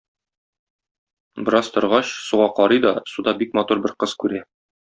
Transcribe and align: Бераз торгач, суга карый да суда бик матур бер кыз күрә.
Бераз 1.49 1.69
торгач, 1.77 2.09
суга 2.31 2.49
карый 2.61 2.83
да 2.89 2.97
суда 3.15 3.37
бик 3.43 3.57
матур 3.61 3.85
бер 3.87 3.99
кыз 4.05 4.21
күрә. 4.25 4.47